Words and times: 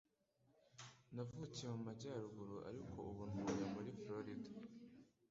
Navukiye 1.13 1.65
mu 1.73 1.79
majyaruguru, 1.87 2.55
ariko 2.69 2.95
ubu 3.09 3.23
ntuye 3.31 3.65
muri 3.73 3.89
Floride. 3.99 4.49